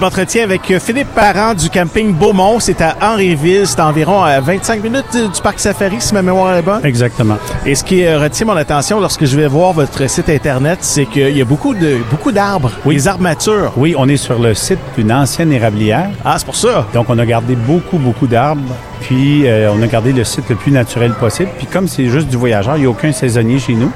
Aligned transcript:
Je 0.00 0.04
m'entretiens 0.06 0.44
avec 0.44 0.62
Philippe 0.78 1.14
Parent 1.14 1.52
du 1.52 1.68
camping 1.68 2.14
Beaumont. 2.14 2.58
C'est 2.58 2.80
à 2.80 2.96
Henryville. 3.02 3.66
C'est 3.66 3.80
environ 3.80 4.22
à 4.22 4.40
25 4.40 4.82
minutes 4.82 5.12
du 5.12 5.42
Parc 5.42 5.60
Safari, 5.60 6.00
si 6.00 6.14
ma 6.14 6.22
mémoire 6.22 6.56
est 6.56 6.62
bonne. 6.62 6.82
Exactement. 6.86 7.36
Et 7.66 7.74
ce 7.74 7.84
qui 7.84 8.02
euh, 8.06 8.18
retient 8.18 8.46
mon 8.46 8.56
attention 8.56 8.98
lorsque 8.98 9.26
je 9.26 9.36
vais 9.36 9.46
voir 9.46 9.74
votre 9.74 10.08
site 10.08 10.30
Internet, 10.30 10.78
c'est 10.80 11.04
qu'il 11.04 11.36
y 11.36 11.42
a 11.42 11.44
beaucoup 11.44 11.74
de 11.74 11.98
beaucoup 12.10 12.32
d'arbres. 12.32 12.72
Oui. 12.86 12.94
Des 12.94 13.08
arbres 13.08 13.24
matures. 13.24 13.74
Oui, 13.76 13.94
on 13.94 14.08
est 14.08 14.16
sur 14.16 14.38
le 14.38 14.54
site 14.54 14.78
d'une 14.96 15.12
ancienne 15.12 15.52
érablière. 15.52 16.08
Ah, 16.24 16.36
c'est 16.38 16.46
pour 16.46 16.56
ça. 16.56 16.86
Donc, 16.94 17.10
on 17.10 17.18
a 17.18 17.26
gardé 17.26 17.54
beaucoup, 17.54 17.98
beaucoup 17.98 18.26
d'arbres. 18.26 18.74
Puis, 19.02 19.46
euh, 19.46 19.70
on 19.70 19.82
a 19.82 19.86
gardé 19.86 20.14
le 20.14 20.24
site 20.24 20.48
le 20.48 20.56
plus 20.56 20.72
naturel 20.72 21.12
possible. 21.12 21.50
Puis, 21.58 21.66
comme 21.66 21.88
c'est 21.88 22.06
juste 22.06 22.28
du 22.28 22.38
voyageur, 22.38 22.78
il 22.78 22.80
n'y 22.80 22.86
a 22.86 22.90
aucun 22.90 23.12
saisonnier 23.12 23.58
chez 23.58 23.74
nous. 23.74 23.92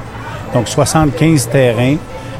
Donc, 0.52 0.68
75 0.68 1.48
terrains 1.48 1.96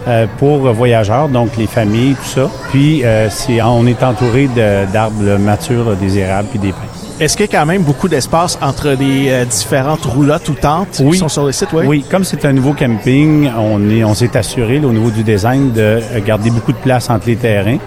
euh, 0.06 0.26
pour 0.38 0.58
voyageurs, 0.72 1.28
donc 1.28 1.56
les 1.56 1.66
familles, 1.66 2.14
tout 2.14 2.28
ça. 2.40 2.50
Puis, 2.70 3.04
euh, 3.04 3.28
c'est, 3.30 3.60
on 3.62 3.86
est 3.86 4.02
entouré 4.02 4.48
d'arbres 4.92 5.38
matures, 5.38 5.96
des 5.96 6.18
érables 6.18 6.48
puis 6.48 6.58
des 6.58 6.72
pins. 6.72 6.78
Est-ce 7.20 7.36
qu'il 7.36 7.46
y 7.46 7.48
a 7.54 7.60
quand 7.60 7.66
même 7.66 7.82
beaucoup 7.82 8.08
d'espace 8.08 8.58
entre 8.60 8.88
les 8.90 9.28
euh, 9.28 9.44
différentes 9.44 10.04
roulottes 10.04 10.48
ou 10.48 10.54
tentes 10.54 11.00
Oui. 11.04 11.12
qui 11.12 11.18
sont 11.18 11.28
sur 11.28 11.44
le 11.46 11.52
site? 11.52 11.68
Oui. 11.72 11.84
Oui, 11.86 12.04
comme 12.10 12.24
c'est 12.24 12.44
un 12.44 12.52
nouveau 12.52 12.72
camping, 12.72 13.48
on 13.56 13.88
est, 13.88 14.02
on 14.02 14.14
s'est 14.14 14.36
assuré 14.36 14.80
là, 14.80 14.88
au 14.88 14.92
niveau 14.92 15.10
du 15.10 15.22
design 15.22 15.70
de 15.70 16.00
garder 16.26 16.50
beaucoup 16.50 16.72
de 16.72 16.78
place 16.78 17.10
entre 17.10 17.28
les 17.28 17.36
terrains. 17.36 17.78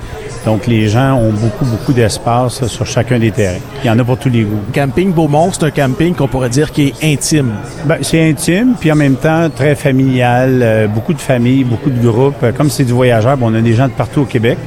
Donc 0.48 0.66
les 0.66 0.88
gens 0.88 1.16
ont 1.16 1.34
beaucoup, 1.34 1.66
beaucoup 1.66 1.92
d'espace 1.92 2.66
sur 2.68 2.86
chacun 2.86 3.20
des 3.20 3.32
terrains. 3.32 3.60
Il 3.84 3.88
y 3.88 3.90
en 3.90 4.00
a 4.00 4.04
pour 4.06 4.18
tous 4.18 4.30
les 4.30 4.44
goûts. 4.44 4.62
Camping 4.72 5.12
Beaumont, 5.12 5.52
c'est 5.52 5.66
un 5.66 5.72
camping 5.72 6.16
qu'on 6.16 6.30
pourrait 6.30 6.48
dire 6.48 6.72
qui 6.72 6.84
est 6.88 7.14
intime. 7.14 7.52
Ben, 7.84 7.98
c'est 8.02 8.30
intime, 8.30 8.76
puis 8.80 8.90
en 8.90 8.96
même 8.96 9.16
temps 9.16 9.50
très 9.54 9.76
familial, 9.76 10.62
euh, 10.64 10.88
beaucoup 10.88 11.14
de 11.14 11.20
familles, 11.20 11.66
beaucoup 11.66 11.89
de 11.89 12.00
groupes. 12.00 12.42
Euh, 12.44 12.54
Comme 12.54 12.70
c'est 12.70 12.86
du 12.86 12.94
voyageur, 12.94 13.36
bon, 13.36 13.52
on 13.52 13.56
a 13.56 13.62
des 13.62 13.73
gens 13.73 13.89
de 13.89 13.92
partout 13.92 14.22
au 14.22 14.26
Québec. 14.26 14.58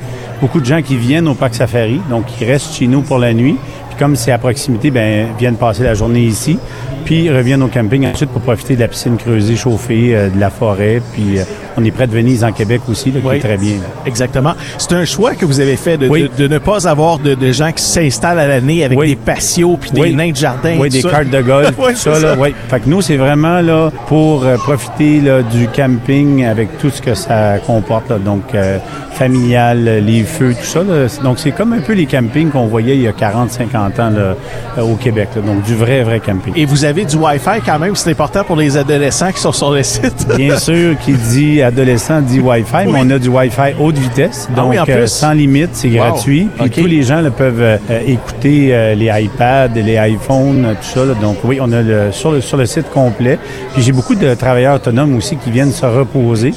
Beaucoup 0.43 0.61
de 0.61 0.67
gens 0.67 0.83
qui 0.83 0.97
viennent 0.97 1.29
au 1.29 1.35
parc 1.35 1.55
Safari, 1.55 1.99
donc 2.11 2.27
qui 2.27 2.45
restent 2.45 2.75
chez 2.75 2.87
nous 2.87 3.01
pour 3.01 3.19
la 3.19 3.33
nuit. 3.33 3.57
Puis 3.89 3.99
comme 3.99 4.17
c'est 4.17 4.33
à 4.33 4.39
proximité, 4.39 4.91
ben 4.91 5.29
viennent 5.39 5.57
passer 5.57 5.83
la 5.83 5.95
journée 5.95 6.25
ici, 6.25 6.59
puis 7.07 7.31
reviennent 7.31 7.63
au 7.63 7.69
camping 7.69 8.07
ensuite 8.07 8.31
pour 8.31 8.43
profiter 8.43 8.75
de 8.75 8.81
la 8.81 8.89
piscine 8.89 9.17
creusée, 9.17 9.57
chauffée, 9.57 10.15
euh, 10.15 10.29
de 10.29 10.39
la 10.39 10.51
forêt. 10.51 11.01
Puis 11.15 11.39
euh, 11.39 11.45
on 11.77 11.85
est 11.85 11.91
près 11.91 12.07
de 12.07 12.13
Venise 12.13 12.45
en 12.45 12.53
Québec 12.53 12.81
aussi, 12.89 13.11
là, 13.11 13.21
qui 13.21 13.27
Oui. 13.27 13.37
est 13.37 13.41
très 13.41 13.57
bien. 13.57 13.75
Exactement. 14.07 14.55
C'est 14.79 14.93
un 14.93 15.05
choix 15.05 15.35
que 15.35 15.45
vous 15.45 15.61
avez 15.61 15.77
fait 15.77 15.97
de, 15.97 16.09
Oui. 16.09 16.31
de- 16.37 16.47
de 16.47 16.53
ne 16.53 16.59
pas 16.59 16.89
avoir 16.89 17.19
de, 17.19 17.35
de 17.35 17.53
gens 17.53 17.73
qui 17.73 17.83
s'installent 17.83 18.39
à 18.39 18.47
l'année 18.47 18.85
avec 18.85 18.99
Oui. 18.99 19.09
des 19.11 19.17
patios 19.17 19.77
puis 19.81 19.91
des 19.91 20.13
nains 20.13 20.31
de 20.31 20.37
jardin. 20.37 20.77
Oui, 20.79 20.89
des 20.89 21.01
ça. 21.03 21.11
cartes 21.11 21.31
de 21.31 21.41
golf, 21.43 21.75
tout 21.77 21.97
ça, 21.97 22.19
là. 22.19 22.37
Fait 22.69 22.81
que 22.81 22.89
nous, 22.89 23.01
c'est 23.03 23.17
vraiment 23.17 23.61
là 23.61 23.91
pour 24.07 24.45
euh, 24.45 24.57
profiter 24.57 25.21
là, 25.21 25.43
du 25.43 25.69
camping 25.69 26.45
avec 26.45 26.79
tout 26.79 26.91
ce 26.91 27.01
que 27.03 27.15
ça 27.15 27.59
comporte. 27.67 28.09
là. 28.11 28.19
Donc, 28.19 28.43
euh, 28.55 28.79
familial, 29.13 29.87
euh, 29.87 30.01
les 30.01 30.23
feux, 30.23 30.55
tout 30.59 30.65
ça. 30.67 30.81
là. 30.83 31.07
Donc, 31.23 31.39
c'est 31.39 31.51
comme 31.51 31.73
un 31.73 31.81
peu 31.81 31.93
les 31.93 32.07
campings 32.07 32.51
qu'on 32.51 32.67
voyait 32.67 32.97
il 32.97 33.03
y 33.03 33.09
a 33.09 33.13
40, 33.13 33.51
50 33.51 33.99
ans 34.01 34.11
là, 34.11 34.35
au 34.83 34.95
Québec. 34.95 35.29
là. 35.37 35.43
Donc, 35.43 35.63
du 35.63 35.75
vrai, 35.75 36.03
vrai 36.03 36.21
camping. 36.21 36.53
Et 36.57 36.65
vous 36.65 36.85
avez 36.85 37.05
du 37.05 37.17
Wi-Fi 37.17 37.61
quand 37.65 37.79
même, 37.79 37.95
c'est 37.97 38.11
important 38.11 38.45
pour 38.45 38.57
les 38.57 38.77
adolescents 38.77 39.31
qui 39.33 39.41
sont 39.41 39.53
sur 39.53 39.73
le 39.73 39.83
site. 39.83 40.27
Bien 40.37 40.57
sûr, 40.59 40.97
qui 41.05 41.13
dit 41.13 41.60
adolescent 41.63 42.21
dit 42.21 42.41
Wi-Fi, 42.41 42.87
mais 42.91 43.01
on 43.05 43.11
a 43.11 43.19
du 43.19 43.29
Wi-Fi 43.29 43.75
haute 43.79 43.99
vitesse, 43.99 44.49
Ah 44.53 44.57
donc 44.57 44.71
oui, 44.71 44.79
en 44.79 44.83
euh, 44.89 44.99
plus. 45.01 45.09
sans 45.09 45.33
limite, 45.33 45.71
c'est 45.73 45.89
Wow. 45.89 45.97
gratuit. 45.97 46.49
Puis 46.59 46.71
tous 46.71 46.87
les 46.87 47.03
gens 47.03 47.21
là, 47.21 47.31
peuvent 47.31 47.61
euh, 47.61 47.77
écouter 48.07 48.69
euh, 48.73 48.95
les 48.95 49.07
iPads, 49.25 49.69
les 49.75 49.99
iPhones, 50.11 50.77
tout 50.81 50.87
ça. 51.01 51.05
là. 51.05 51.15
Donc 51.21 51.39
oui, 51.45 51.59
on 51.61 51.71
a 51.73 51.83
le, 51.83 52.13
sur, 52.13 52.33
le, 52.33 52.41
sur 52.41 52.57
le 52.57 52.67
site 52.67 52.91
complet. 52.91 53.39
Puis 53.75 53.83
j'ai 53.83 53.93
beaucoup 53.93 54.15
de 54.15 54.35
travailleurs 54.35 54.77
autonomes 54.77 55.17
aussi 55.17 55.37
qui 55.37 55.51
viennent 55.51 55.73
se 55.73 55.87
reposer. 55.87 56.53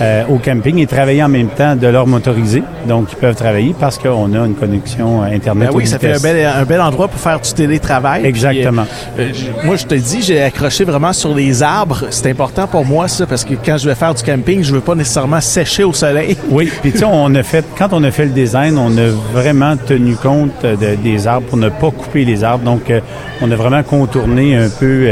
Euh, 0.00 0.24
au 0.28 0.38
camping 0.38 0.78
et 0.78 0.86
travailler 0.86 1.22
en 1.22 1.28
même 1.28 1.48
temps 1.48 1.76
de 1.76 1.86
leur 1.86 2.06
motorisé. 2.06 2.62
Donc, 2.88 3.08
ils 3.12 3.16
peuvent 3.16 3.34
travailler 3.34 3.74
parce 3.78 3.98
qu'on 3.98 4.32
a 4.34 4.46
une 4.46 4.54
connexion 4.54 5.22
euh, 5.22 5.26
Internet 5.34 5.68
Ben 5.70 5.76
oui, 5.76 5.86
ça 5.86 5.98
fait 5.98 6.14
un 6.14 6.20
bel, 6.20 6.46
un 6.46 6.64
bel 6.64 6.80
endroit 6.80 7.08
pour 7.08 7.20
faire 7.20 7.38
du 7.40 7.52
télétravail. 7.52 8.24
Exactement. 8.24 8.84
Puis, 9.16 9.24
euh, 9.24 9.28
euh, 9.28 9.66
moi, 9.66 9.76
je 9.76 9.84
te 9.86 9.94
dis, 9.94 10.22
j'ai 10.22 10.40
accroché 10.42 10.84
vraiment 10.84 11.12
sur 11.12 11.34
les 11.34 11.62
arbres. 11.62 12.04
C'est 12.10 12.30
important 12.30 12.66
pour 12.66 12.84
moi, 12.84 13.08
ça, 13.08 13.26
parce 13.26 13.44
que 13.44 13.54
quand 13.54 13.76
je 13.78 13.88
vais 13.88 13.94
faire 13.94 14.14
du 14.14 14.22
camping, 14.22 14.62
je 14.62 14.72
veux 14.72 14.80
pas 14.80 14.94
nécessairement 14.94 15.40
sécher 15.40 15.84
au 15.84 15.92
soleil. 15.92 16.36
Oui, 16.50 16.70
puis 16.82 16.92
tu 16.92 16.98
sais, 16.98 17.04
on 17.04 17.34
a 17.34 17.42
fait, 17.42 17.64
quand 17.78 17.88
on 17.92 18.02
a 18.02 18.10
fait 18.10 18.24
le 18.24 18.30
design, 18.30 18.76
on 18.78 18.96
a 18.98 19.08
vraiment 19.32 19.76
tenu 19.76 20.14
compte 20.14 20.50
de- 20.64 20.94
des 20.96 21.26
arbres 21.26 21.46
pour 21.46 21.58
ne 21.58 21.68
pas 21.68 21.90
couper 21.90 22.24
les 22.24 22.42
arbres. 22.42 22.64
Donc, 22.64 22.90
euh, 22.90 23.00
on 23.40 23.50
a 23.50 23.56
vraiment 23.56 23.82
contourné 23.82 24.56
un 24.56 24.68
peu 24.68 25.06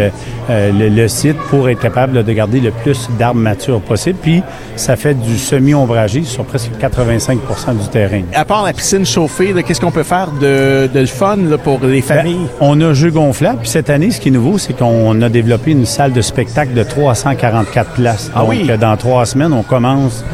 le, 0.50 0.88
le 0.88 1.08
site 1.08 1.36
pour 1.50 1.68
être 1.68 1.80
capable 1.80 2.22
de 2.24 2.32
garder 2.32 2.60
le 2.60 2.70
plus 2.70 3.08
d'arbres 3.18 3.40
matures 3.40 3.80
possible. 3.80 4.18
Puis, 4.20 4.42
ça 4.78 4.96
fait 4.96 5.14
du 5.14 5.36
semi-ombragé 5.38 6.22
sur 6.24 6.44
presque 6.44 6.70
85% 6.80 7.76
du 7.80 7.88
terrain. 7.88 8.22
À 8.34 8.44
part 8.44 8.64
la 8.64 8.72
piscine 8.72 9.04
chauffée, 9.04 9.54
qu'est-ce 9.66 9.80
qu'on 9.80 9.90
peut 9.90 10.02
faire 10.02 10.30
de, 10.30 10.88
de 10.92 11.00
le 11.00 11.06
fun 11.06 11.36
là, 11.36 11.58
pour 11.58 11.80
les 11.84 12.00
familles? 12.00 12.46
Ben, 12.60 12.66
on 12.66 12.80
a 12.80 12.92
jeu 12.94 13.10
gonflable. 13.10 13.58
Puis 13.60 13.68
cette 13.68 13.90
année, 13.90 14.10
ce 14.10 14.20
qui 14.20 14.28
est 14.28 14.32
nouveau, 14.32 14.58
c'est 14.58 14.72
qu'on 14.72 15.20
a 15.22 15.28
développé 15.28 15.72
une 15.72 15.86
salle 15.86 16.12
de 16.12 16.20
spectacle 16.20 16.74
de 16.74 16.82
344 16.82 17.90
places. 17.92 18.30
Ah 18.34 18.40
Donc, 18.40 18.50
oui? 18.50 18.66
euh, 18.70 18.76
dans 18.76 18.96
trois 18.96 19.26
semaines, 19.26 19.52
on 19.52 19.62
commence 19.62 20.24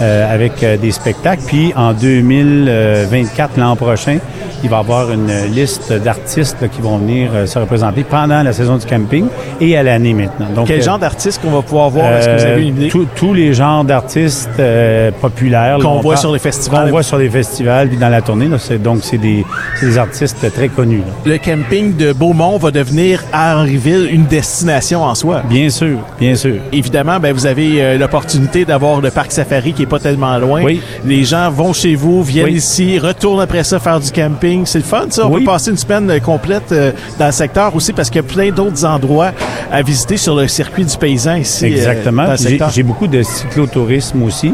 euh, 0.00 0.32
avec 0.34 0.62
euh, 0.62 0.76
des 0.76 0.90
spectacles. 0.90 1.42
Puis 1.46 1.72
en 1.76 1.92
2024, 1.92 3.56
l'an 3.58 3.76
prochain, 3.76 4.18
il 4.64 4.70
va 4.70 4.76
y 4.76 4.80
avoir 4.80 5.10
une 5.10 5.30
liste 5.52 5.92
d'artistes 5.92 6.68
qui 6.70 6.80
vont 6.80 6.98
venir 6.98 7.30
euh, 7.34 7.46
se 7.46 7.58
représenter 7.58 8.04
pendant 8.04 8.42
la 8.42 8.52
saison 8.52 8.76
du 8.76 8.86
camping 8.86 9.26
et 9.60 9.76
à 9.76 9.82
l'année 9.82 10.14
maintenant. 10.14 10.46
Donc, 10.54 10.68
Quel 10.68 10.80
euh, 10.80 10.84
genre 10.84 10.98
d'artiste 10.98 11.40
qu'on 11.42 11.50
va 11.50 11.62
pouvoir 11.62 11.90
voir? 11.90 12.12
Est-ce 12.12 12.28
que 12.28 12.36
vous 12.38 12.44
avez 12.46 12.62
une 12.68 12.76
idée? 12.76 12.88
tous- 13.16 13.34
les 13.34 13.54
genres 13.54 13.82
d'artistes 13.84 14.50
euh, 14.60 15.10
populaires 15.20 15.78
Qu'on 15.80 15.88
on 15.88 16.00
voit 16.00 16.16
sur 16.16 16.32
les 16.32 16.38
festivals. 16.38 16.84
Qu'on 16.84 16.90
voit 16.90 17.02
sur 17.02 17.16
les 17.18 17.30
festivals 17.30 17.88
puis 17.88 17.96
dans 17.96 18.08
la 18.10 18.20
tournée. 18.22 18.46
là, 18.46 18.58
c'est- 18.58 18.78
donc, 18.78 18.98
c'est 19.02 19.16
des, 19.18 19.44
c'est 19.80 19.86
des 19.86 19.98
artistes 19.98 20.52
très 20.54 20.68
connus. 20.68 20.98
là. 21.24 21.32
Le 21.32 21.38
camping 21.38 21.96
de 21.96 22.12
Beaumont 22.12 22.58
va 22.58 22.70
devenir 22.70 23.22
à 23.32 23.56
Henryville 23.58 24.08
une 24.12 24.26
destination 24.26 25.02
en 25.02 25.14
soi. 25.14 25.42
Bien 25.48 25.70
sûr, 25.70 25.98
bien 26.20 26.34
sûr. 26.36 26.56
Évidemment, 26.72 27.18
ben, 27.18 27.32
vous 27.32 27.46
avez 27.46 27.96
l'opportunité 27.98 28.64
d'avoir 28.64 29.00
le 29.00 29.10
parc 29.10 29.32
safari 29.32 29.72
qui 29.72 29.81
est 29.82 29.86
pas 29.86 29.98
tellement 29.98 30.36
loin. 30.38 30.62
Oui. 30.62 30.80
Les 31.04 31.24
gens 31.24 31.50
vont 31.50 31.72
chez 31.72 31.94
vous, 31.94 32.22
viennent 32.22 32.46
Oui. 32.46 32.54
ici, 32.54 32.98
retournent 32.98 33.40
après 33.40 33.64
ça 33.64 33.78
faire 33.78 34.00
du 34.00 34.10
camping. 34.10 34.64
C'est 34.66 34.78
le 34.78 34.84
fun, 34.84 35.06
ça. 35.10 35.26
On 35.26 35.32
Oui. 35.32 35.40
peut 35.40 35.46
passer 35.50 35.70
une 35.70 35.76
semaine 35.76 36.10
euh, 36.10 36.18
complète 36.20 36.72
euh, 36.72 36.92
dans 37.18 37.26
le 37.26 37.32
secteur 37.32 37.74
aussi 37.74 37.92
parce 37.92 38.08
qu'il 38.10 38.22
y 38.22 38.24
a 38.24 38.28
plein 38.28 38.50
d'autres 38.50 38.84
endroits 38.84 39.32
à 39.70 39.82
visiter 39.82 40.16
sur 40.16 40.34
le 40.34 40.48
circuit 40.48 40.84
du 40.84 40.96
paysan 40.96 41.36
ici. 41.36 41.64
euh, 41.66 41.68
Exactement. 41.68 42.26
J'ai 42.72 42.82
beaucoup 42.82 43.06
de 43.06 43.22
cyclotourisme 43.22 44.22
aussi. 44.22 44.52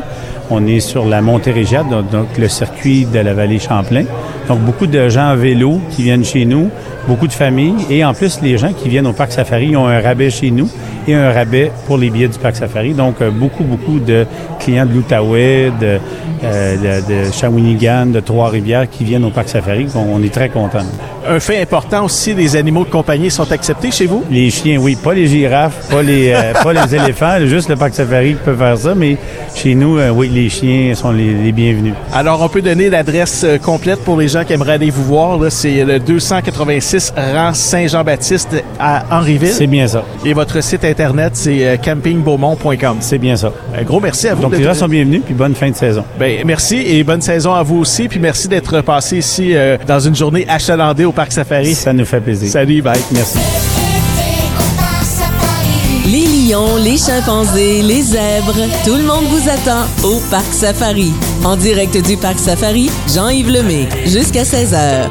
On 0.50 0.66
est 0.66 0.80
sur 0.80 1.04
la 1.04 1.20
Montérégiade, 1.20 1.90
donc, 1.90 2.10
donc 2.10 2.26
le 2.38 2.48
circuit 2.48 3.04
de 3.04 3.18
la 3.18 3.34
vallée 3.34 3.58
Champlain. 3.58 4.04
Donc 4.48 4.60
beaucoup 4.60 4.86
de 4.86 5.08
gens 5.10 5.28
à 5.28 5.36
vélo 5.36 5.78
qui 5.90 6.04
viennent 6.04 6.24
chez 6.24 6.46
nous, 6.46 6.70
beaucoup 7.06 7.26
de 7.26 7.32
familles 7.34 7.74
et 7.90 8.02
en 8.04 8.14
plus 8.14 8.40
les 8.42 8.56
gens 8.56 8.72
qui 8.72 8.88
viennent 8.88 9.06
au 9.06 9.12
parc 9.12 9.32
Safari 9.32 9.68
ils 9.70 9.76
ont 9.76 9.86
un 9.86 10.00
rabais 10.00 10.30
chez 10.30 10.50
nous 10.50 10.70
et 11.08 11.14
un 11.14 11.32
rabais 11.32 11.72
pour 11.86 11.98
les 11.98 12.10
billets 12.10 12.28
du 12.28 12.38
parc 12.38 12.56
Safari. 12.56 12.92
Donc 12.92 13.20
euh, 13.20 13.30
beaucoup 13.30 13.64
beaucoup 13.64 13.98
de 13.98 14.26
clients 14.60 14.86
de 14.86 14.92
l'Outaouais, 14.92 15.72
de, 15.80 15.98
euh, 16.44 17.00
de, 17.02 17.24
de 17.26 17.32
Shawinigan, 17.32 18.06
de 18.06 18.20
Trois-Rivières 18.20 18.88
qui 18.90 19.04
viennent 19.04 19.24
au 19.24 19.30
parc 19.30 19.48
Safari. 19.48 19.86
On, 19.94 20.16
on 20.16 20.22
est 20.22 20.32
très 20.32 20.48
contents. 20.48 20.84
Un 21.26 21.40
fait 21.40 21.60
important 21.60 22.04
aussi, 22.04 22.32
les 22.32 22.56
animaux 22.56 22.84
de 22.84 22.90
compagnie 22.90 23.30
sont 23.30 23.50
acceptés 23.52 23.90
chez 23.90 24.06
vous? 24.06 24.24
Les 24.30 24.48
chiens, 24.50 24.78
oui, 24.78 24.96
pas 24.96 25.12
les 25.12 25.26
girafes, 25.26 25.88
pas 25.90 26.02
les, 26.02 26.30
euh, 26.32 26.52
pas 26.62 26.72
les 26.72 26.94
éléphants, 26.94 27.38
juste 27.44 27.68
le 27.68 27.76
parc 27.76 27.94
safari 27.94 28.30
qui 28.30 28.40
peut 28.44 28.56
faire 28.56 28.78
ça, 28.78 28.94
mais 28.94 29.16
chez 29.54 29.74
nous, 29.74 29.98
euh, 29.98 30.10
oui, 30.10 30.30
les 30.32 30.48
chiens 30.48 30.94
sont 30.94 31.10
les, 31.10 31.34
les 31.34 31.52
bienvenus. 31.52 31.92
Alors, 32.14 32.40
on 32.40 32.48
peut 32.48 32.62
donner 32.62 32.88
l'adresse 32.88 33.44
complète 33.62 34.00
pour 34.04 34.16
les 34.16 34.28
gens 34.28 34.44
qui 34.44 34.54
aimeraient 34.54 34.74
aller 34.74 34.90
vous 34.90 35.04
voir. 35.04 35.38
C'est 35.50 35.84
le 35.84 35.98
286 35.98 37.12
rang 37.16 37.52
Saint-Jean-Baptiste 37.52 38.64
à 38.80 39.04
Henryville. 39.10 39.52
C'est 39.52 39.66
bien 39.66 39.86
ça. 39.86 40.04
Et 40.24 40.32
votre 40.32 40.62
site 40.62 40.84
internet, 40.84 40.97
c'est 41.32 41.66
euh, 41.66 41.76
campingbeaumont.com. 41.76 42.96
C'est 43.00 43.18
bien 43.18 43.36
ça. 43.36 43.52
Un 43.76 43.82
gros 43.82 44.00
merci 44.00 44.28
à 44.28 44.34
vous. 44.34 44.42
Donc, 44.42 44.56
les 44.56 44.64
gens 44.64 44.74
sont 44.74 44.88
bienvenus, 44.88 45.22
puis 45.24 45.34
bonne 45.34 45.54
fin 45.54 45.70
de 45.70 45.76
saison. 45.76 46.04
Ben, 46.18 46.42
merci 46.44 46.76
et 46.76 47.04
bonne 47.04 47.20
saison 47.20 47.54
à 47.54 47.62
vous 47.62 47.78
aussi. 47.78 48.08
Puis 48.08 48.18
merci 48.18 48.48
d'être 48.48 48.80
passé 48.80 49.18
ici 49.18 49.54
euh, 49.54 49.76
dans 49.86 50.00
une 50.00 50.16
journée 50.16 50.46
achalandée 50.48 51.04
au 51.04 51.12
Parc 51.12 51.32
Safari. 51.32 51.74
Ça 51.74 51.92
nous 51.92 52.04
fait 52.04 52.20
plaisir. 52.20 52.50
Salut, 52.50 52.82
bye. 52.82 53.00
Merci. 53.12 53.38
Les 56.06 56.50
lions, 56.50 56.76
les 56.82 56.96
chimpanzés, 56.96 57.82
les 57.82 58.02
zèbres, 58.02 58.56
tout 58.84 58.94
le 58.94 59.02
monde 59.02 59.24
vous 59.28 59.48
attend 59.48 59.84
au 60.02 60.20
Parc 60.30 60.52
Safari. 60.52 61.12
En 61.44 61.54
direct 61.54 61.96
du 62.06 62.16
Parc 62.16 62.38
Safari, 62.38 62.90
Jean-Yves 63.14 63.50
Lemay, 63.50 63.88
jusqu'à 64.06 64.42
16h. 64.42 65.10